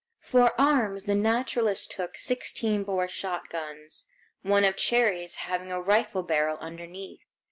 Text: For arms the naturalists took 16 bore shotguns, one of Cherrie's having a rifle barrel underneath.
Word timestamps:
For 0.19 0.59
arms 0.59 1.03
the 1.03 1.13
naturalists 1.13 1.85
took 1.85 2.17
16 2.17 2.85
bore 2.85 3.07
shotguns, 3.07 4.05
one 4.41 4.65
of 4.65 4.75
Cherrie's 4.75 5.35
having 5.35 5.71
a 5.71 5.79
rifle 5.79 6.23
barrel 6.23 6.57
underneath. 6.57 7.21